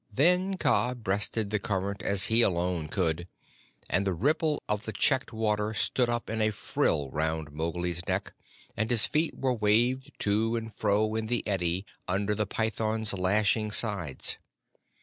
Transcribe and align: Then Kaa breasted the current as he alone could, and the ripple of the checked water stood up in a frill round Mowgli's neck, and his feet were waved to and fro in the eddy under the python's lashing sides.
Then 0.11 0.57
Kaa 0.57 0.95
breasted 0.95 1.51
the 1.51 1.59
current 1.59 2.01
as 2.01 2.25
he 2.25 2.41
alone 2.41 2.87
could, 2.87 3.27
and 3.87 4.01
the 4.07 4.13
ripple 4.15 4.63
of 4.67 4.85
the 4.85 4.91
checked 4.91 5.31
water 5.31 5.75
stood 5.75 6.09
up 6.09 6.27
in 6.27 6.41
a 6.41 6.49
frill 6.49 7.11
round 7.11 7.51
Mowgli's 7.51 8.07
neck, 8.07 8.33
and 8.75 8.89
his 8.89 9.05
feet 9.05 9.35
were 9.37 9.53
waved 9.53 10.11
to 10.21 10.55
and 10.55 10.73
fro 10.73 11.13
in 11.13 11.27
the 11.27 11.45
eddy 11.47 11.85
under 12.07 12.33
the 12.33 12.47
python's 12.47 13.13
lashing 13.13 13.69
sides. 13.69 14.39